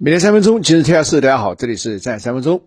[0.00, 2.62] 每天三分钟，今日天下事，大家好，这里是在三分钟。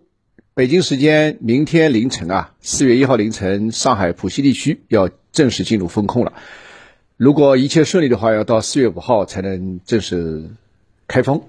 [0.52, 6.34] 北京时间明天凌晨啊，四月一号凌晨，上海浦西地区要正式进入封控了。
[7.16, 10.50] 如果一切顺利的话，要到四月五号才能正式
[11.08, 11.44] 开封。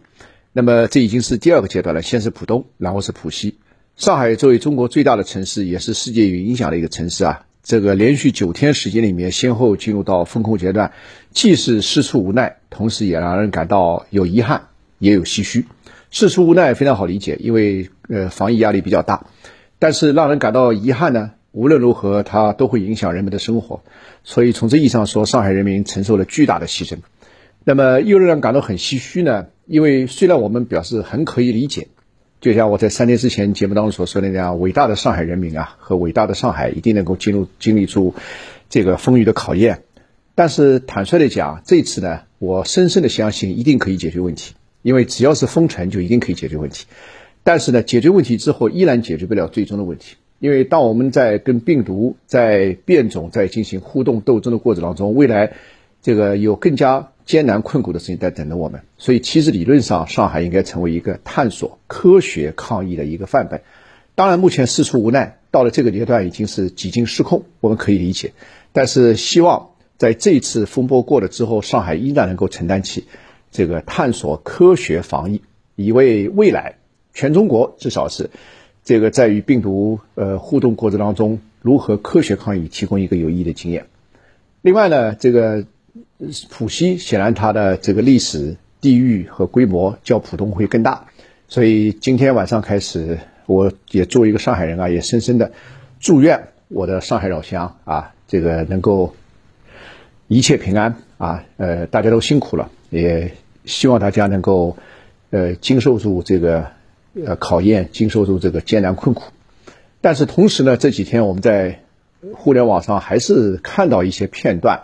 [0.54, 3.58] 那么这已经是第二个阶段了，先是浦东，然后是浦西。
[3.98, 7.46] 上海作为中国最大的城市，也是世界有影响的一个城市啊。
[7.62, 10.94] 这个连续九天时间里面，先后进入到封控阶段，
[11.34, 14.70] 既是事出无奈，同时也让人感到有遗憾。
[15.04, 15.66] 也有唏嘘，
[16.12, 19.28] 事出无奈非常好理解，因为呃防疫压力比较大，
[19.78, 23.84] 但是让人感到遗憾呢，无论如何它都会影响人们的生活，
[24.24, 27.00] 所以从这意义上说，上海人民承受了巨大的牺牲。
[27.66, 31.90] 那么又让人感到很唏嘘呢，因为虽然我们表示很可以理解，
[32.40, 38.16] 就像我在三天之前节目当中所说的那样，伟大的上海人民啊和伟大的上海一定能够经入经历住
[38.70, 39.84] 这个风雨的考验，
[40.34, 44.54] 但是坦率的讲，这次呢，我深深的相信一定可以解决问题。
[44.84, 46.86] 因为只要是封城，就一定可以解决问题。
[47.42, 50.18] 但是呢，解决问题之后，依然解决不了最终的问题。
[50.40, 55.54] 因为当我们在跟病毒在变种在进行互动斗争的过程当中，未来
[56.02, 58.82] 这个有更加艰难困苦的事情在等着我们。
[58.98, 63.62] 所以，其实理论上，上海应该成为一个探索科学抗疫的一个范本。
[64.16, 68.34] 当然，目前事出无奈，到了这个阶段已经是几近失控，我们可以理解。
[68.74, 73.06] 但是，希望在这一次风波过了之后，上海依然能够承担起。
[73.54, 75.42] 这个探索科学防疫，
[75.76, 76.78] 以为未来
[77.14, 78.32] 全中国至少是
[78.84, 83.86] 这个在与病毒呃互动过程当中如何科学抗疫提供一个有益的经验。
[84.64, 85.66] 另外呢，这个
[86.50, 91.06] 浦西显然它的这个历史地域和规模较浦东会更大，
[91.48, 95.52] 所以今天晚上开始，我也作为一个上海人啊，也深深的
[96.00, 99.14] 祝愿我的上海老乡啊，这个能够
[100.28, 103.32] 一切平安啊，呃，大家都辛苦了，也。
[103.66, 104.78] 希望大家能够，
[105.30, 106.68] 呃，经受住这个
[107.26, 109.32] 呃考验，经受住这个艰难困苦。
[110.02, 111.80] 但是同时呢，这几天我们在
[112.34, 114.82] 互联网上还是看到一些片段，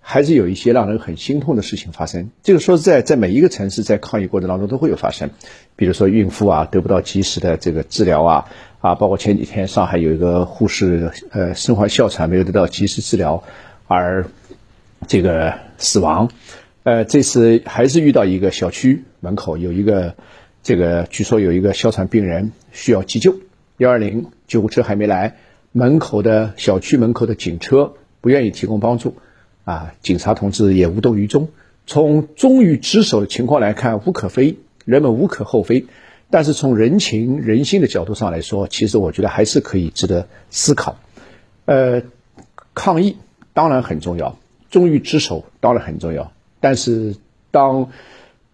[0.00, 2.30] 还是有一些让人很心痛的事情发生。
[2.42, 5.30] 这个说实在，在每一个城市在抗疫过程当中都会有发生。
[5.76, 8.46] 比如说孕妇啊得不到及时的这个治疗啊
[8.80, 13.42] 啊，包括前几天上海有一个护士呃身患哮喘没有得到及时治疗
[13.86, 14.26] 而
[15.06, 16.30] 这个死亡。
[16.82, 20.14] 呃，这次还是遇到一个小区门口有一个，
[20.62, 23.36] 这个据说有一个哮喘病人需要急救，
[23.76, 25.36] 幺二零救护车还没来，
[25.72, 29.16] 门口的小区门口的警车不愿意提供帮助，
[29.64, 31.48] 啊，警察同志也无动于衷。
[31.86, 35.84] 从忠于职守的情况来看，无可非，人们无可厚非。
[36.30, 40.96] 但是从人情人心的角度上来说，其实我觉得还是可以值得思考。
[41.64, 42.02] 呃，
[42.72, 43.16] 抗疫
[43.52, 44.38] 当然很重要，
[44.70, 46.32] 忠于职守当然很重要。
[46.60, 47.16] 但是，
[47.50, 47.90] 当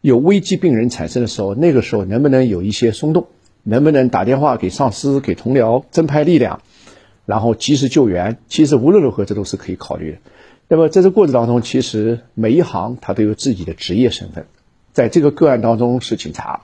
[0.01, 3.27] 有危机病人产生的时候，那个时候能不能有一些松动？
[3.69, 6.63] 能不能打电话给上司、给同僚增派力量，
[7.25, 8.39] 然后及时救援？
[8.47, 10.19] 其实无论如何，这都是可以考虑的。
[10.69, 14.47] 那么在这过程当中，其实每一行他都有自己的职业身份，
[14.93, 16.63] 在这个个案当中是警察，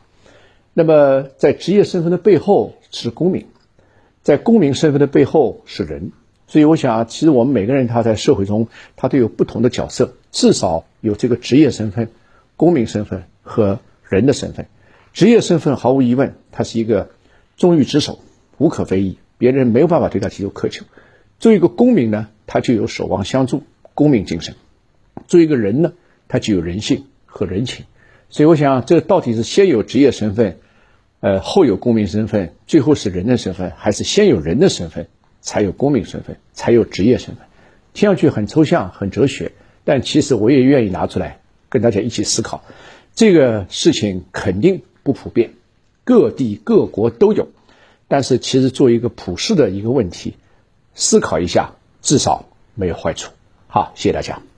[0.75, 3.47] 那么在职业身份的背后是公民，
[4.23, 6.13] 在公民身份的背后是人。
[6.47, 12.09] 所以我想，其实我们每个人他在社会中他都有不同的角色，至少有这个职业身份、
[12.57, 14.67] 公民身份和人的身份。
[15.13, 17.11] 职业身份毫无疑问，他是一个
[17.59, 18.21] 忠于职守，
[18.57, 20.87] 无可非议，别人没有办法对他提出苛求。
[21.39, 24.55] 作为一个公民呢，他就有守望相助、公民精神；
[25.27, 25.93] 作为一个人呢，
[26.29, 27.85] 他就有人性和人情。
[28.31, 30.57] 所以我想，这到底是先有职业身份，
[31.21, 35.07] 呃，后有公民身份，最后是人的身份，还是先有人的身份？
[35.45, 37.45] 才有公民身份，才有职业身份，
[37.95, 39.51] 听上去很抽象、很哲学，
[39.85, 42.63] 但其实我也愿意拿出来跟大家一起思考。
[43.15, 45.55] 这个事情肯定不普遍，
[46.05, 47.49] 各地各国都有，
[48.09, 50.37] 但是其实做一个普世的一个问题，
[50.95, 53.33] 思考一下，至少没有坏处。
[53.67, 54.52] 好，谢谢大家。